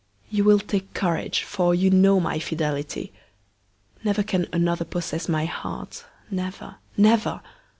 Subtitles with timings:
[0.31, 3.13] You will take courage, for you know my fidelity.
[4.03, 7.41] Never can another possess my heart never, never!